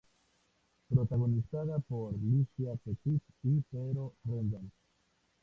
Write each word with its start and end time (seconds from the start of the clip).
Protagonizada 0.89 1.77
por 1.77 2.15
Ligia 2.15 2.75
Petit 2.83 3.21
y 3.43 3.61
Pedro 3.71 4.15
Rendón. 4.23 4.71